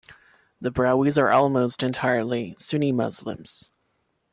[0.59, 3.69] The Brahuis are almost entirely Sunni Muslims.